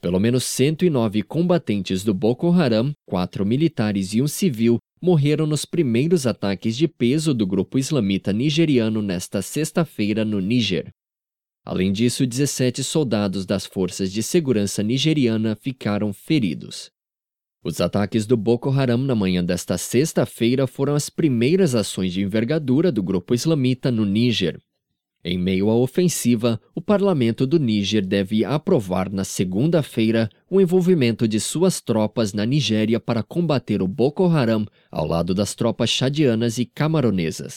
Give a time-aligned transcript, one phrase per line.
[0.00, 6.24] Pelo menos 109 combatentes do Boko Haram, quatro militares e um civil, morreram nos primeiros
[6.24, 10.92] ataques de peso do grupo islamita nigeriano nesta sexta-feira no Níger.
[11.64, 16.90] Além disso, 17 soldados das forças de segurança nigeriana ficaram feridos.
[17.62, 22.92] Os ataques do Boko Haram na manhã desta sexta-feira foram as primeiras ações de envergadura
[22.92, 24.60] do grupo islamita no Níger.
[25.24, 31.82] Em meio à ofensiva, parlamento do Níger deve aprovar na segunda-feira o envolvimento de suas
[31.82, 37.56] tropas na Nigéria para combater o Boko Haram ao lado das tropas chadianas e camaronesas.